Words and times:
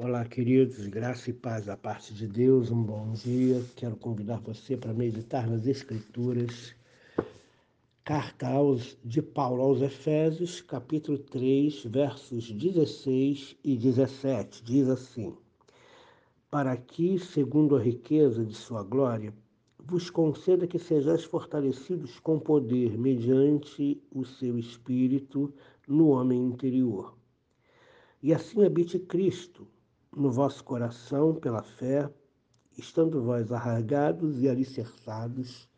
Olá, 0.00 0.24
queridos, 0.24 0.86
graça 0.86 1.28
e 1.28 1.32
paz 1.32 1.66
da 1.66 1.76
parte 1.76 2.14
de 2.14 2.28
Deus, 2.28 2.70
um 2.70 2.80
bom 2.80 3.10
dia. 3.14 3.60
Quero 3.74 3.96
convidar 3.96 4.38
você 4.38 4.76
para 4.76 4.94
meditar 4.94 5.50
nas 5.50 5.66
Escrituras. 5.66 6.72
Carta 8.04 8.46
aos, 8.46 8.96
de 9.04 9.20
Paulo 9.20 9.60
aos 9.60 9.82
Efésios, 9.82 10.60
capítulo 10.60 11.18
3, 11.18 11.86
versos 11.86 12.52
16 12.52 13.56
e 13.64 13.76
17. 13.76 14.62
Diz 14.62 14.88
assim: 14.88 15.36
Para 16.48 16.76
que, 16.76 17.18
segundo 17.18 17.74
a 17.74 17.82
riqueza 17.82 18.44
de 18.44 18.54
sua 18.54 18.84
glória, 18.84 19.34
vos 19.84 20.10
conceda 20.10 20.68
que 20.68 20.78
sejais 20.78 21.24
fortalecidos 21.24 22.20
com 22.20 22.38
poder 22.38 22.96
mediante 22.96 24.00
o 24.14 24.24
seu 24.24 24.56
espírito 24.60 25.52
no 25.88 26.10
homem 26.10 26.40
interior. 26.40 27.18
E 28.22 28.32
assim 28.32 28.64
habite 28.64 29.00
Cristo 29.00 29.66
no 30.18 30.32
vosso 30.32 30.64
coração 30.64 31.32
pela 31.36 31.62
fé, 31.62 32.10
estando 32.76 33.22
vós 33.22 33.52
arraigados 33.52 34.42
e 34.42 34.48
alicerçados 34.48 35.68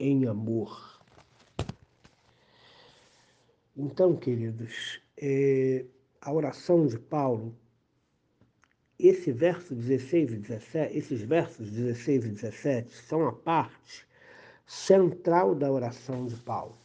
em 0.00 0.26
amor. 0.26 1.00
Então, 3.76 4.16
queridos, 4.16 5.00
é, 5.16 5.86
a 6.20 6.32
oração 6.32 6.86
de 6.86 6.98
Paulo, 6.98 7.56
esse 8.98 9.30
verso 9.30 9.74
16 9.74 10.32
e 10.32 10.36
17, 10.38 10.98
esses 10.98 11.22
versos 11.22 11.70
16 11.70 12.24
e 12.24 12.28
17 12.30 12.92
são 12.96 13.28
a 13.28 13.32
parte 13.32 14.06
central 14.66 15.54
da 15.54 15.70
oração 15.70 16.26
de 16.26 16.36
Paulo, 16.36 16.76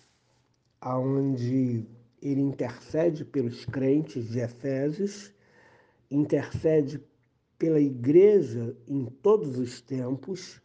aonde 0.80 1.88
ele 2.22 2.42
intercede 2.42 3.26
pelos 3.26 3.66
crentes 3.66 4.30
de 4.30 4.40
Efésios 4.40 5.34
intercede 6.10 7.04
pela 7.58 7.80
igreja 7.80 8.76
em 8.88 9.06
todos 9.06 9.58
os 9.58 9.82
tempos, 9.82 10.62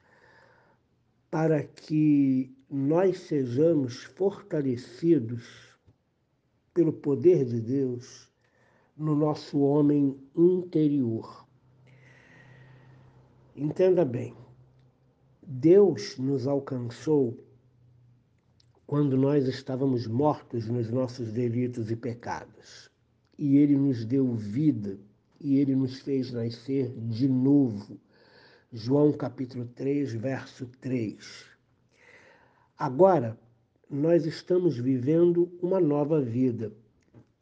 para 1.30 1.64
que 1.64 2.56
nós 2.70 3.18
sejamos 3.20 4.04
fortalecidos 4.04 5.76
pelo 6.72 6.92
poder 6.92 7.44
de 7.44 7.60
Deus 7.60 8.32
no 8.96 9.16
nosso 9.16 9.58
homem 9.58 10.16
interior. 10.36 11.44
Entenda 13.56 14.04
bem, 14.04 14.34
Deus 15.42 16.16
nos 16.16 16.46
alcançou 16.46 17.36
quando 18.86 19.16
nós 19.16 19.48
estávamos 19.48 20.06
mortos 20.06 20.68
nos 20.68 20.90
nossos 20.90 21.32
delitos 21.32 21.90
e 21.90 21.96
pecados, 21.96 22.90
e 23.36 23.56
Ele 23.56 23.76
nos 23.76 24.04
deu 24.04 24.32
vida 24.34 24.98
e 25.44 25.58
ele 25.58 25.76
nos 25.76 26.00
fez 26.00 26.32
nascer 26.32 26.90
de 26.96 27.28
novo. 27.28 28.00
João 28.72 29.12
capítulo 29.12 29.66
3, 29.66 30.14
verso 30.14 30.66
3. 30.80 31.44
Agora, 32.78 33.38
nós 33.90 34.24
estamos 34.24 34.78
vivendo 34.78 35.52
uma 35.60 35.78
nova 35.78 36.18
vida, 36.18 36.72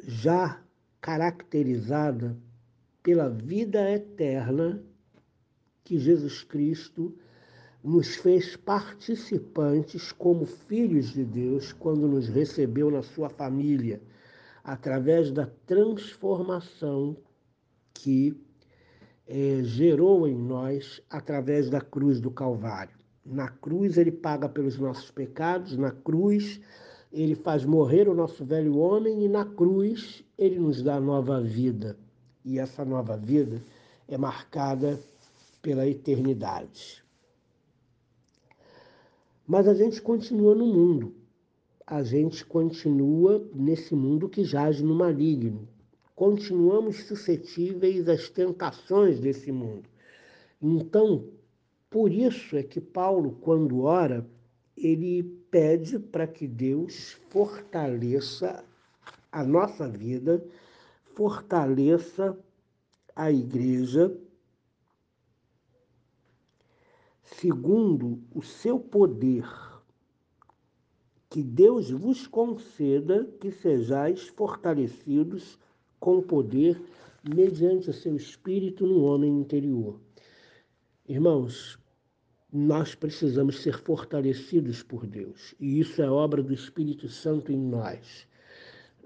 já 0.01 0.61
caracterizada 1.01 2.37
pela 3.05 3.31
vida 3.31 3.89
eterna 3.89 4.85
que 5.85 5.97
Jesus 5.97 6.43
Cristo 6.43 7.17
nos 7.85 8.17
fez 8.17 8.57
participantes 8.57 10.11
como 10.11 10.45
filhos 10.45 11.13
de 11.13 11.25
Deus 11.25 11.73
quando 11.73 12.09
nos 12.09 12.29
recebeu 12.29 12.91
na 12.91 13.03
sua 13.03 13.31
família, 13.31 14.03
através 14.65 15.31
da 15.31 15.47
transformação 15.47 17.17
que 17.95 18.37
é, 19.27 19.63
gerou 19.63 20.27
em 20.27 20.35
nós 20.35 21.01
através 21.09 21.71
da 21.71 21.81
cruz 21.81 22.21
do 22.21 22.31
Calvário. 22.31 22.97
Na 23.25 23.49
cruz 23.49 23.97
ele 23.97 24.11
paga 24.11 24.49
pelos 24.49 24.79
nossos 24.79 25.11
pecados, 25.11 25.77
na 25.77 25.91
cruz 25.91 26.61
ele 27.13 27.35
faz 27.35 27.65
morrer 27.65 28.09
o 28.09 28.15
nosso 28.15 28.45
velho 28.45 28.77
homem 28.77 29.25
e 29.25 29.29
na 29.29 29.45
cruz 29.45 30.25
ele 30.37 30.59
nos 30.59 30.83
dá 30.83 30.99
nova 31.01 31.41
vida. 31.41 31.97
E 32.45 32.59
essa 32.59 32.85
nova 32.85 33.17
vida 33.17 33.63
é 34.09 34.19
marcada 34.19 34.99
pela 35.61 35.87
eternidade. 35.87 37.03
Mas 39.47 39.69
a 39.69 39.75
gente 39.75 40.03
continua 40.03 40.55
no 40.55 40.67
mundo. 40.67 41.15
A 41.87 42.03
gente 42.03 42.45
continua 42.45 43.45
nesse 43.55 43.95
mundo 43.95 44.29
que 44.29 44.45
jaz 44.45 44.81
no 44.81 44.95
maligno 44.95 45.69
continuamos 46.15 47.05
suscetíveis 47.05 48.09
às 48.09 48.29
tentações 48.29 49.19
desse 49.19 49.51
mundo. 49.51 49.89
Então, 50.61 51.29
por 51.91 52.13
isso 52.13 52.57
é 52.57 52.63
que 52.63 52.81
Paulo, 52.81 53.39
quando 53.41 53.83
ora, 53.83 54.27
ele 54.77 55.23
pede 55.51 55.99
para 55.99 56.27
que 56.27 56.47
Deus 56.47 57.13
fortaleça 57.29 58.65
a 59.31 59.45
nossa 59.45 59.89
vida, 59.89 60.45
fortaleça 61.15 62.39
a 63.15 63.31
igreja, 63.31 64.17
segundo 67.23 68.23
o 68.35 68.43
seu 68.43 68.79
poder. 68.79 69.47
Que 71.29 71.43
Deus 71.43 71.91
vos 71.91 72.27
conceda 72.27 73.25
que 73.41 73.51
sejais 73.51 74.29
fortalecidos 74.29 75.59
com 76.03 76.21
poder 76.21 76.83
mediante 77.23 77.89
o 77.89 77.93
seu 77.93 78.17
espírito 78.17 78.85
no 78.85 79.05
homem 79.05 79.39
interior. 79.39 80.01
Irmãos, 81.09 81.79
nós 82.53 82.93
precisamos 82.97 83.63
ser 83.63 83.79
fortalecidos 83.79 84.83
por 84.83 85.07
Deus, 85.07 85.55
e 85.61 85.79
isso 85.79 86.03
é 86.03 86.11
obra 86.11 86.43
do 86.43 86.53
Espírito 86.53 87.09
Santo 87.09 87.53
em 87.53 87.57
nós. 87.57 88.27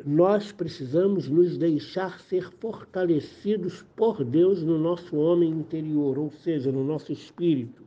Nós 0.07 0.53
precisamos 0.53 1.29
nos 1.29 1.59
deixar 1.59 2.19
ser 2.19 2.51
fortalecidos 2.53 3.85
por 3.95 4.25
Deus 4.25 4.63
no 4.63 4.79
nosso 4.79 5.17
homem 5.17 5.51
interior, 5.51 6.19
ou 6.19 6.31
seja, 6.31 6.73
no 6.73 6.83
nosso 6.83 7.13
espírito 7.13 7.87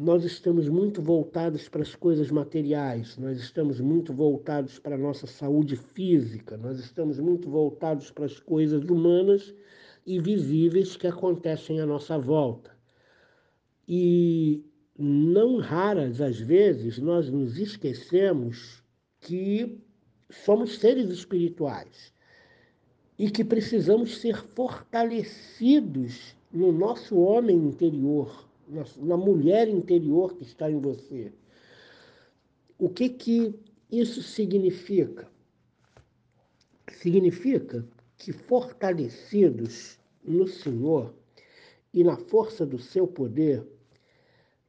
nós 0.00 0.22
estamos 0.22 0.68
muito 0.68 1.02
voltados 1.02 1.68
para 1.68 1.82
as 1.82 1.92
coisas 1.96 2.30
materiais, 2.30 3.18
nós 3.18 3.36
estamos 3.36 3.80
muito 3.80 4.12
voltados 4.12 4.78
para 4.78 4.94
a 4.94 4.98
nossa 4.98 5.26
saúde 5.26 5.74
física, 5.74 6.56
nós 6.56 6.78
estamos 6.78 7.18
muito 7.18 7.50
voltados 7.50 8.08
para 8.12 8.24
as 8.26 8.38
coisas 8.38 8.84
humanas 8.84 9.52
e 10.06 10.20
visíveis 10.20 10.96
que 10.96 11.08
acontecem 11.08 11.80
à 11.80 11.86
nossa 11.86 12.16
volta. 12.16 12.70
E 13.88 14.64
não 14.96 15.56
raras 15.56 16.20
às 16.20 16.38
vezes 16.38 16.98
nós 16.98 17.28
nos 17.28 17.58
esquecemos 17.58 18.84
que 19.18 19.80
somos 20.30 20.78
seres 20.78 21.08
espirituais 21.10 22.14
e 23.18 23.28
que 23.28 23.42
precisamos 23.44 24.18
ser 24.18 24.46
fortalecidos 24.54 26.36
no 26.52 26.70
nosso 26.70 27.18
homem 27.18 27.56
interior 27.56 28.47
na, 28.68 28.84
na 28.98 29.16
mulher 29.16 29.68
interior 29.68 30.34
que 30.34 30.42
está 30.42 30.70
em 30.70 30.78
você. 30.78 31.32
O 32.78 32.88
que 32.88 33.08
que 33.08 33.58
isso 33.90 34.22
significa? 34.22 35.28
Significa 36.92 37.86
que 38.16 38.32
fortalecidos 38.32 39.98
no 40.24 40.46
Senhor 40.46 41.14
e 41.92 42.04
na 42.04 42.16
força 42.16 42.66
do 42.66 42.78
seu 42.78 43.06
poder, 43.06 43.66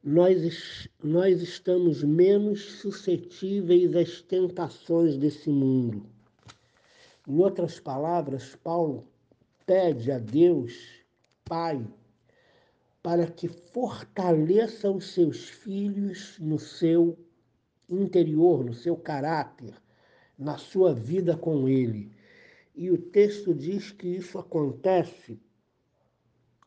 nós, 0.02 0.88
nós 1.02 1.42
estamos 1.42 2.02
menos 2.02 2.62
suscetíveis 2.80 3.94
às 3.94 4.22
tentações 4.22 5.16
desse 5.18 5.50
mundo. 5.50 6.06
Em 7.28 7.38
outras 7.38 7.78
palavras, 7.78 8.56
Paulo 8.56 9.06
pede 9.66 10.10
a 10.10 10.18
Deus, 10.18 10.74
Pai, 11.44 11.86
para 13.02 13.26
que 13.26 13.48
fortaleça 13.48 14.90
os 14.90 15.12
seus 15.12 15.48
filhos 15.48 16.38
no 16.38 16.58
seu 16.58 17.18
interior, 17.88 18.64
no 18.64 18.74
seu 18.74 18.96
caráter, 18.96 19.74
na 20.38 20.58
sua 20.58 20.94
vida 20.94 21.36
com 21.36 21.68
Ele. 21.68 22.12
E 22.74 22.90
o 22.90 22.98
texto 22.98 23.54
diz 23.54 23.90
que 23.90 24.08
isso 24.08 24.38
acontece 24.38 25.40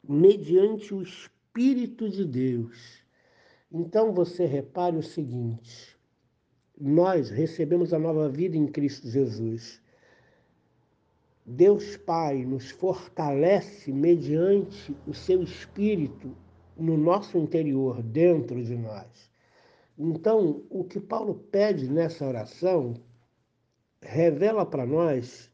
mediante 0.08 0.94
o 0.94 1.02
Espírito 1.02 2.10
de 2.10 2.26
Deus. 2.26 3.04
Então 3.72 4.14
você 4.14 4.46
repare 4.46 4.98
o 4.98 5.04
seguinte: 5.04 5.98
nós 6.80 7.30
recebemos 7.30 7.94
a 7.94 8.00
nova 8.00 8.28
vida 8.30 8.58
em 8.58 8.68
Cristo 8.68 9.08
Jesus. 9.10 9.83
Deus 11.46 11.98
Pai 11.98 12.46
nos 12.46 12.72
fortalece 12.72 13.92
mediante 13.92 14.96
o 15.06 15.14
seu 15.14 15.44
Espírito 15.44 16.36
no 16.78 16.98
nosso 16.98 17.38
interior, 17.38 18.02
dentro 18.02 18.64
de 18.64 18.76
nós. 18.76 19.30
Então, 19.98 20.64
o 20.70 20.84
que 20.84 21.00
Paulo 21.00 21.36
pede 21.52 21.90
nessa 21.90 22.26
oração 22.26 22.96
revela 24.02 24.66
para 24.66 24.86
nós 24.86 25.52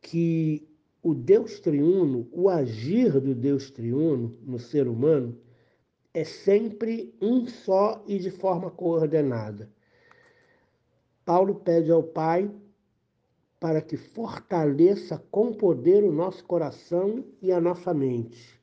que 0.00 0.68
o 1.02 1.14
Deus 1.14 1.60
triuno, 1.60 2.28
o 2.30 2.48
agir 2.48 3.20
do 3.20 3.34
Deus 3.34 3.70
triuno 3.70 4.36
no 4.42 4.58
ser 4.58 4.88
humano 4.88 5.38
é 6.12 6.24
sempre 6.24 7.14
um 7.20 7.46
só 7.46 8.02
e 8.06 8.18
de 8.18 8.30
forma 8.30 8.70
coordenada. 8.70 9.70
Paulo 11.24 11.56
pede 11.56 11.90
ao 11.90 12.02
Pai 12.02 12.50
para 13.64 13.80
que 13.80 13.96
fortaleça 13.96 15.16
com 15.30 15.50
poder 15.50 16.04
o 16.04 16.12
nosso 16.12 16.44
coração 16.44 17.24
e 17.40 17.50
a 17.50 17.58
nossa 17.58 17.94
mente. 17.94 18.60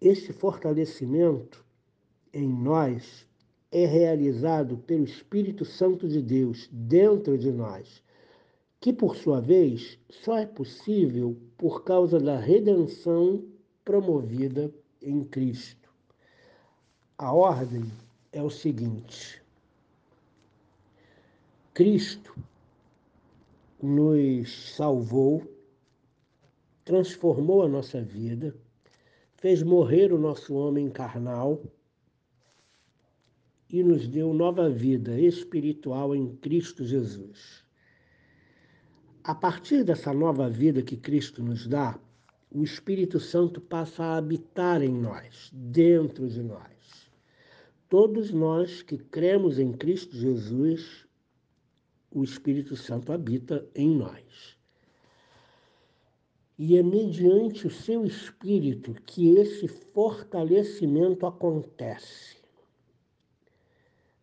Este 0.00 0.32
fortalecimento 0.32 1.66
em 2.32 2.48
nós 2.48 3.26
é 3.72 3.84
realizado 3.84 4.78
pelo 4.78 5.02
Espírito 5.02 5.64
Santo 5.64 6.06
de 6.06 6.22
Deus 6.22 6.68
dentro 6.70 7.36
de 7.36 7.50
nós, 7.50 8.00
que 8.78 8.92
por 8.92 9.16
sua 9.16 9.40
vez 9.40 9.98
só 10.08 10.38
é 10.38 10.46
possível 10.46 11.36
por 11.58 11.82
causa 11.82 12.20
da 12.20 12.38
redenção 12.38 13.44
promovida 13.84 14.72
em 15.02 15.24
Cristo. 15.24 15.90
A 17.18 17.32
ordem 17.32 17.90
é 18.32 18.40
o 18.40 18.50
seguinte: 18.50 19.42
Cristo 21.74 22.32
nos 23.86 24.74
salvou, 24.74 25.42
transformou 26.84 27.62
a 27.62 27.68
nossa 27.68 28.02
vida, 28.02 28.54
fez 29.36 29.62
morrer 29.62 30.12
o 30.12 30.18
nosso 30.18 30.54
homem 30.54 30.90
carnal 30.90 31.62
e 33.70 33.82
nos 33.82 34.08
deu 34.08 34.34
nova 34.34 34.68
vida 34.68 35.18
espiritual 35.20 36.14
em 36.16 36.34
Cristo 36.36 36.84
Jesus. 36.84 37.64
A 39.22 39.34
partir 39.34 39.84
dessa 39.84 40.12
nova 40.12 40.48
vida 40.48 40.82
que 40.82 40.96
Cristo 40.96 41.42
nos 41.42 41.66
dá, 41.66 41.98
o 42.50 42.62
Espírito 42.62 43.20
Santo 43.20 43.60
passa 43.60 44.02
a 44.02 44.16
habitar 44.16 44.82
em 44.82 44.92
nós, 44.92 45.50
dentro 45.52 46.28
de 46.28 46.42
nós. 46.42 47.10
Todos 47.88 48.32
nós 48.32 48.82
que 48.82 48.98
cremos 48.98 49.58
em 49.58 49.72
Cristo 49.72 50.16
Jesus 50.16 51.05
o 52.10 52.22
Espírito 52.22 52.76
Santo 52.76 53.12
habita 53.12 53.66
em 53.74 53.96
nós. 53.96 54.56
E 56.58 56.76
é 56.76 56.82
mediante 56.82 57.66
o 57.66 57.70
seu 57.70 58.06
Espírito 58.06 58.94
que 59.06 59.36
esse 59.36 59.68
fortalecimento 59.68 61.26
acontece. 61.26 62.36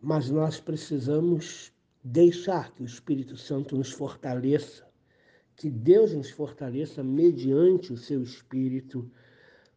Mas 0.02 0.30
nós 0.30 0.60
precisamos 0.60 1.72
deixar 2.04 2.74
que 2.74 2.82
o 2.82 2.86
Espírito 2.86 3.38
Santo 3.38 3.78
nos 3.78 3.92
fortaleça, 3.92 4.88
que 5.56 5.70
Deus 5.70 6.14
nos 6.14 6.32
fortaleça 6.32 7.04
mediante 7.04 7.94
o 7.94 7.98
seu 7.98 8.24
Espírito 8.24 9.10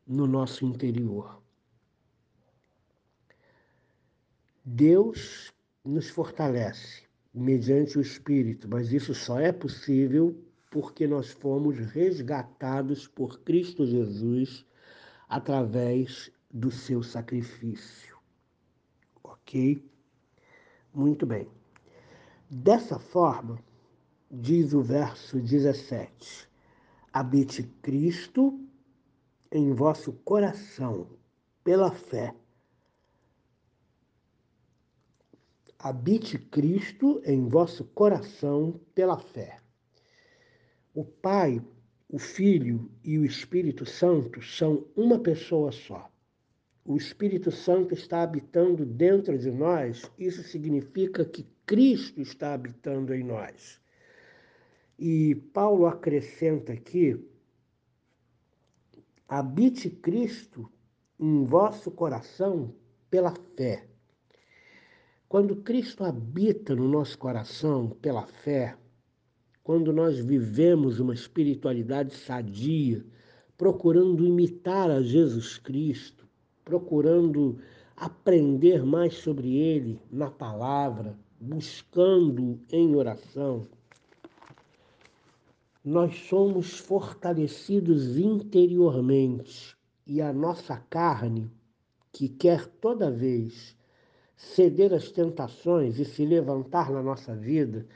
no 0.07 0.27
nosso 0.27 0.65
interior. 0.65 1.43
Deus 4.65 5.53
nos 5.85 6.09
fortalece 6.09 7.06
mediante 7.37 7.99
o 7.99 8.01
Espírito, 8.01 8.67
mas 8.67 8.93
isso 8.93 9.15
só 9.15 9.39
é 9.39 9.53
possível 9.53 10.35
porque 10.71 11.07
nós 11.07 11.31
fomos 11.31 11.79
resgatados 11.79 13.07
por 13.07 13.41
Cristo 13.41 13.85
Jesus 13.85 14.65
através 15.29 16.33
do 16.51 16.71
seu 16.71 17.03
sacrifício. 17.03 18.17
Ok? 19.23 19.85
Muito 20.95 21.27
bem. 21.27 21.47
Dessa 22.51 22.99
forma, 22.99 23.59
diz 24.31 24.73
o 24.73 24.81
verso 24.81 25.39
17: 25.39 26.49
habite 27.13 27.65
Cristo 27.83 28.59
em 29.53 29.75
vosso 29.75 30.13
coração 30.25 31.07
pela 31.63 31.93
fé 31.93 32.35
habite 35.89 36.37
Cristo 36.37 37.23
em 37.25 37.47
vosso 37.47 37.85
coração 37.85 38.81
pela 38.93 39.17
fé. 39.19 39.59
O 40.93 41.05
Pai, 41.05 41.63
o 42.09 42.19
Filho 42.19 42.91
e 43.05 43.17
o 43.17 43.25
Espírito 43.25 43.87
Santo 43.87 44.43
são 44.43 44.85
uma 44.97 45.21
pessoa 45.21 45.71
só. 45.71 46.11
O 46.85 46.97
Espírito 46.97 47.53
Santo 47.53 47.95
está 47.95 48.23
habitando 48.23 48.85
dentro 48.85 49.39
de 49.39 49.49
nós, 49.49 50.11
isso 50.19 50.43
significa 50.43 51.25
que 51.25 51.47
Cristo 51.65 52.21
está 52.21 52.55
habitando 52.55 53.15
em 53.15 53.23
nós. 53.23 53.81
E 54.99 55.37
Paulo 55.55 55.87
acrescenta 55.87 56.73
aqui: 56.73 57.17
habite 59.29 59.89
Cristo 59.89 60.69
em 61.19 61.45
vosso 61.45 61.93
coração 61.93 62.75
pela 63.09 63.33
fé. 63.57 63.87
Quando 65.29 65.57
Cristo 65.57 66.05
habita 66.05 66.73
no 66.77 66.89
nosso 66.89 67.19
coração 67.19 67.91
pela 67.91 68.25
fé, 68.27 68.77
quando 69.65 69.93
nós 69.93 70.21
vivemos 70.21 71.01
uma 71.01 71.13
espiritualidade 71.13 72.15
sadia, 72.15 73.05
procurando 73.59 74.25
imitar 74.25 74.89
a 74.89 75.03
Jesus 75.03 75.59
Cristo, 75.59 76.29
procurando 76.65 77.59
aprender 77.97 78.85
mais 78.85 79.15
sobre 79.15 79.57
Ele 79.57 80.01
na 80.13 80.31
palavra, 80.31 81.19
buscando 81.41 82.61
em 82.71 82.95
oração, 82.95 83.67
nós 85.85 86.17
somos 86.29 86.79
fortalecidos 86.79 88.17
interiormente 88.17 89.77
e 90.07 90.23
a 90.23 90.33
nossa 90.33 90.77
carne, 90.89 91.51
que 92.13 92.29
quer 92.29 92.67
toda 92.67 93.11
vez 93.11 93.77
ceder 94.37 94.93
às 94.93 95.11
tentações 95.11 95.99
e 95.99 96.05
se 96.05 96.25
levantar 96.25 96.93
na 96.93 97.03
nossa 97.03 97.35
vida, 97.35 97.87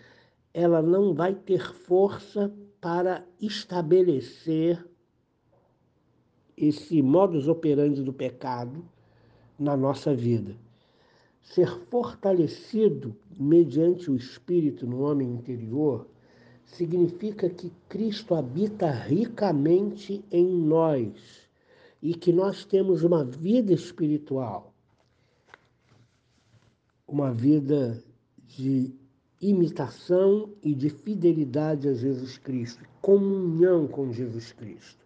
ela 0.54 0.80
não 0.80 1.14
vai 1.14 1.34
ter 1.34 1.72
força 1.72 2.52
para 2.80 3.24
estabelecer 3.40 4.84
esse 6.56 7.02
modus 7.02 7.46
operandi 7.46 8.02
do 8.02 8.12
pecado 8.12 8.82
na 9.58 9.76
nossa 9.76 10.14
vida. 10.14 10.56
Ser 11.42 11.68
fortalecido 11.90 13.14
mediante 13.38 14.10
o 14.10 14.16
Espírito 14.16 14.86
no 14.86 15.02
homem 15.02 15.30
interior 15.30 16.06
significa 16.64 17.48
que 17.50 17.72
Cristo 17.88 18.34
habita 18.34 18.90
ricamente 18.90 20.24
em 20.30 20.46
nós 20.46 21.48
e 22.02 22.14
que 22.14 22.32
nós 22.32 22.64
temos 22.64 23.02
uma 23.02 23.24
vida 23.24 23.72
espiritual 23.72 24.69
uma 27.10 27.34
vida 27.34 28.00
de 28.46 28.94
imitação 29.40 30.54
e 30.62 30.72
de 30.72 30.88
fidelidade 30.88 31.88
a 31.88 31.92
Jesus 31.92 32.38
Cristo, 32.38 32.84
comunhão 33.02 33.88
com 33.88 34.12
Jesus 34.12 34.52
Cristo. 34.52 35.04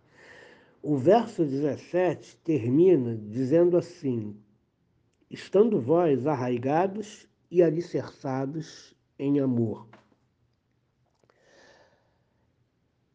O 0.82 0.99
verso 0.99 1.46
17 1.46 2.37
termina 2.44 3.16
dizendo 3.16 3.78
assim: 3.78 4.37
Estando 5.30 5.80
vós 5.80 6.26
arraigados 6.26 7.26
e 7.50 7.62
alicerçados 7.62 8.94
em 9.18 9.40
amor. 9.40 9.88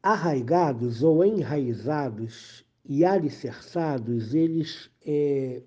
Arraigados 0.01 1.03
ou 1.03 1.24
enraizados 1.24 2.65
e 2.84 3.05
alicerçados, 3.05 4.34
eles 4.34 4.89
é, 5.05 5.62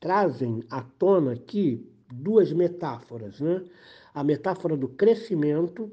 trazem 0.00 0.64
à 0.68 0.82
tona 0.82 1.34
aqui 1.34 1.86
duas 2.12 2.52
metáforas, 2.52 3.40
né? 3.40 3.64
A 4.14 4.24
metáfora 4.24 4.76
do 4.76 4.88
crescimento, 4.88 5.90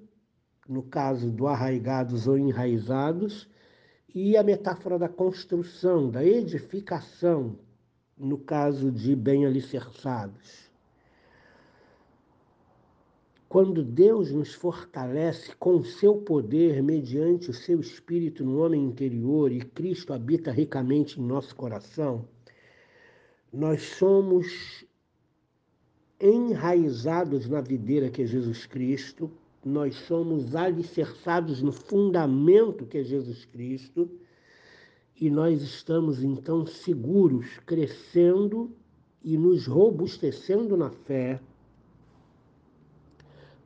no 0.67 0.84
caso 0.84 1.29
do 1.29 1.48
arraigados 1.48 2.27
ou 2.27 2.38
enraizados, 2.38 3.50
e 4.13 4.38
a 4.38 4.43
metáfora 4.43 5.00
da 5.00 5.10
construção, 5.10 6.10
da 6.10 6.24
edificação, 6.24 7.58
no 8.17 8.38
caso 8.38 8.91
de 8.91 9.15
bem 9.15 9.46
alicerçados. 9.46 10.72
Quando 13.50 13.84
Deus 13.84 14.32
nos 14.32 14.53
fortalece 14.53 15.55
com 15.58 15.84
seu 15.84 16.17
poder 16.17 16.82
mediante 16.82 17.51
o 17.51 17.53
seu 17.53 17.79
espírito 17.79 18.43
no 18.43 18.60
homem 18.63 18.84
interior 18.84 19.51
e 19.51 19.62
Cristo 19.62 20.12
habita 20.12 20.51
ricamente 20.51 21.20
em 21.20 21.24
nosso 21.24 21.55
coração, 21.55 22.27
nós 23.51 23.84
somos 23.84 24.84
enraizados 26.24 27.50
na 27.50 27.60
videira 27.60 28.10
que 28.10 28.22
é 28.22 28.25
Jesus 28.25 28.65
Cristo, 28.65 29.30
nós 29.65 29.96
somos 29.96 30.56
alicerçados 30.56 31.62
no 31.62 31.74
fundamento 31.74 32.86
que 32.86 32.98
é 32.98 33.03
Jesus 33.03 33.44
Cristo, 33.44 34.10
e 35.20 35.30
nós 35.30 35.62
estamos 35.62 36.24
então 36.24 36.65
seguros, 36.65 37.60
crescendo 37.65 38.72
e 39.24 39.38
nos 39.38 39.68
robustecendo 39.68 40.75
na 40.77 40.89
fé 40.89 41.39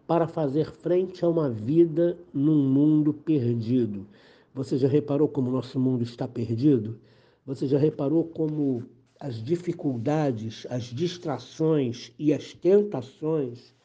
para 0.08 0.28
fazer 0.28 0.72
frente 0.72 1.24
a 1.24 1.30
uma 1.30 1.50
vida 1.50 2.18
num 2.34 2.70
mundo 2.70 3.14
perdido. 3.14 4.06
Você 4.54 4.78
já 4.78 4.88
reparou 4.88 5.28
como 5.28 5.52
nosso 5.52 5.80
mundo 5.80 6.04
está 6.04 6.28
perdido? 6.28 6.98
Você 7.46 7.68
já 7.68 7.78
reparou 7.78 8.24
como 8.24 8.84
as 9.20 9.42
dificuldades, 9.44 10.66
as 10.70 10.84
distrações 10.84 12.14
e 12.18 12.34
as 12.34 12.54
tentações 12.54 13.76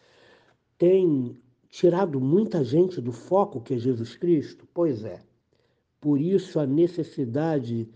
têm 0.77 1.37
tirado 1.69 2.21
muita 2.21 2.63
gente 2.63 3.01
do 3.01 3.13
foco 3.13 3.61
que 3.61 3.75
é 3.75 3.79
Jesus 3.79 4.17
Cristo? 4.17 4.69
Pois 4.75 5.05
é. 5.05 5.23
Por 6.01 6.21
isso 6.21 6.59
a 6.59 6.67
necessidade 6.67 7.89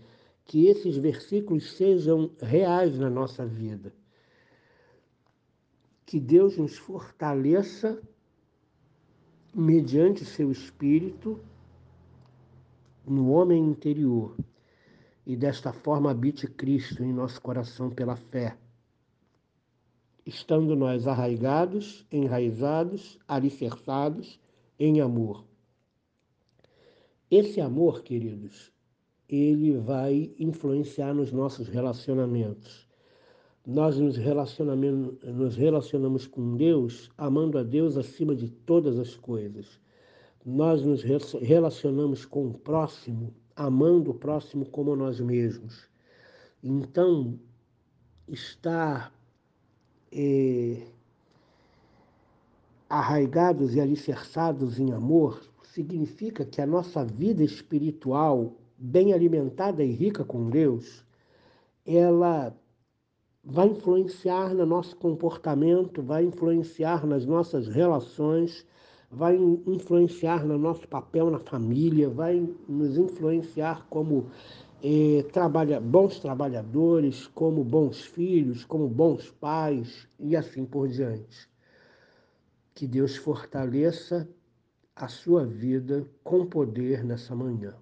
que 0.45 0.65
esses 0.67 0.97
versículos 0.97 1.73
sejam 1.73 2.31
reais 2.41 2.97
na 2.97 3.09
nossa 3.09 3.45
vida. 3.45 3.93
Que 6.05 6.19
Deus 6.19 6.57
nos 6.57 6.77
fortaleça 6.77 8.01
mediante 9.53 10.23
seu 10.23 10.49
espírito 10.49 11.39
no 13.05 13.31
homem 13.31 13.63
interior 13.63 14.35
e 15.27 15.35
desta 15.35 15.73
forma 15.73 16.09
habite 16.09 16.47
Cristo 16.47 17.03
em 17.03 17.11
nosso 17.11 17.41
coração 17.41 17.89
pela 17.89 18.15
fé, 18.15 18.57
estando 20.25 20.73
nós 20.73 21.05
arraigados, 21.05 22.05
enraizados, 22.09 23.19
alicerçados 23.27 24.39
em 24.79 25.01
amor. 25.01 25.43
Esse 27.29 27.59
amor, 27.59 28.03
queridos, 28.03 28.71
ele 29.27 29.75
vai 29.75 30.33
influenciar 30.39 31.13
nos 31.13 31.33
nossos 31.33 31.67
relacionamentos. 31.67 32.87
Nós 33.65 33.99
nos 33.99 34.15
relacionamos, 34.15 35.21
nos 35.23 35.57
relacionamos 35.57 36.25
com 36.25 36.55
Deus, 36.55 37.11
amando 37.17 37.57
a 37.57 37.63
Deus 37.63 37.97
acima 37.97 38.33
de 38.33 38.49
todas 38.49 38.97
as 38.97 39.17
coisas. 39.17 39.77
Nós 40.45 40.81
nos 40.85 41.03
relacionamos 41.41 42.23
com 42.23 42.47
o 42.47 42.53
próximo 42.57 43.35
amando 43.57 44.11
o 44.11 44.13
próximo 44.13 44.65
como 44.67 44.95
nós 44.95 45.19
mesmos. 45.19 45.89
Então, 46.63 47.39
estar 48.27 49.11
é, 50.11 50.83
arraigados 52.87 53.75
e 53.75 53.81
alicerçados 53.81 54.79
em 54.79 54.93
amor 54.93 55.41
significa 55.63 56.45
que 56.45 56.61
a 56.61 56.67
nossa 56.67 57.03
vida 57.03 57.43
espiritual, 57.43 58.53
bem 58.77 59.11
alimentada 59.11 59.83
e 59.83 59.91
rica 59.91 60.23
com 60.23 60.49
Deus, 60.49 61.03
ela 61.85 62.55
vai 63.43 63.67
influenciar 63.67 64.53
no 64.53 64.65
nosso 64.65 64.95
comportamento, 64.97 66.03
vai 66.03 66.25
influenciar 66.25 67.05
nas 67.07 67.25
nossas 67.25 67.67
relações, 67.67 68.65
vai 69.09 69.35
influenciar 69.35 70.45
no 70.45 70.57
nosso 70.57 70.87
papel 70.87 71.31
na 71.31 71.39
família, 71.39 72.09
vai 72.09 72.47
nos 72.67 72.97
influenciar 72.97 73.85
como 73.89 74.29
eh, 74.83 75.23
trabalha, 75.31 75.79
bons 75.79 76.19
trabalhadores, 76.19 77.27
como 77.27 77.63
bons 77.63 78.01
filhos, 78.01 78.65
como 78.65 78.87
bons 78.87 79.29
pais 79.31 80.07
e 80.19 80.35
assim 80.35 80.65
por 80.65 80.87
diante. 80.87 81.49
Que 82.75 82.87
Deus 82.87 83.15
fortaleça 83.15 84.27
a 84.95 85.07
sua 85.07 85.45
vida 85.45 86.05
com 86.23 86.45
poder 86.45 87.03
nessa 87.03 87.35
manhã, 87.35 87.75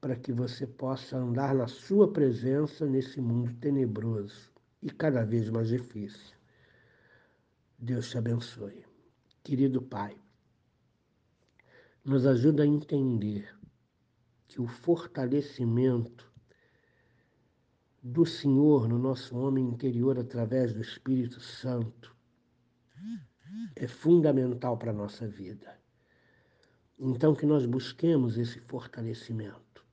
para 0.00 0.16
que 0.16 0.32
você 0.32 0.66
possa 0.66 1.16
andar 1.16 1.54
na 1.54 1.66
sua 1.66 2.12
presença 2.12 2.86
nesse 2.86 3.20
mundo 3.20 3.52
tenebroso 3.60 4.50
e 4.82 4.90
cada 4.90 5.24
vez 5.24 5.50
mais 5.50 5.68
difícil. 5.68 6.34
Deus 7.78 8.08
te 8.08 8.16
abençoe. 8.16 8.85
Querido 9.46 9.80
Pai, 9.80 10.20
nos 12.04 12.26
ajuda 12.26 12.64
a 12.64 12.66
entender 12.66 13.56
que 14.48 14.60
o 14.60 14.66
fortalecimento 14.66 16.28
do 18.02 18.26
Senhor 18.26 18.88
no 18.88 18.98
nosso 18.98 19.36
homem 19.36 19.64
interior 19.64 20.18
através 20.18 20.74
do 20.74 20.80
Espírito 20.80 21.38
Santo 21.38 22.12
é 23.76 23.86
fundamental 23.86 24.76
para 24.76 24.90
a 24.90 24.92
nossa 24.92 25.28
vida. 25.28 25.80
Então, 26.98 27.32
que 27.32 27.46
nós 27.46 27.64
busquemos 27.66 28.36
esse 28.36 28.58
fortalecimento, 28.58 29.86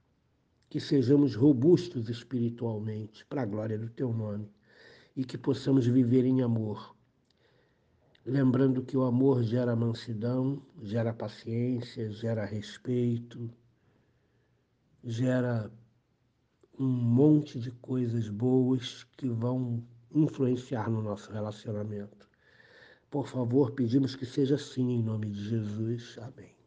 que 0.67 0.79
sejamos 0.79 1.35
robustos 1.35 2.09
espiritualmente, 2.09 3.23
para 3.27 3.43
a 3.43 3.45
glória 3.45 3.77
do 3.77 3.91
Teu 3.91 4.11
nome, 4.11 4.51
e 5.15 5.23
que 5.23 5.37
possamos 5.37 5.85
viver 5.85 6.25
em 6.25 6.41
amor 6.41 6.95
lembrando 8.25 8.83
que 8.83 8.95
o 8.95 9.03
amor 9.03 9.43
gera 9.43 9.75
mansidão, 9.75 10.61
gera 10.81 11.13
paciência, 11.13 12.11
gera 12.11 12.45
respeito, 12.45 13.49
gera 15.03 15.71
um 16.79 16.87
monte 16.87 17.59
de 17.59 17.71
coisas 17.71 18.29
boas 18.29 19.03
que 19.17 19.27
vão 19.27 19.83
influenciar 20.11 20.89
no 20.89 21.01
nosso 21.01 21.31
relacionamento. 21.31 22.29
Por 23.09 23.27
favor, 23.27 23.71
pedimos 23.71 24.15
que 24.15 24.25
seja 24.25 24.55
assim 24.55 24.91
em 24.91 25.03
nome 25.03 25.29
de 25.29 25.49
Jesus. 25.49 26.17
Amém. 26.19 26.62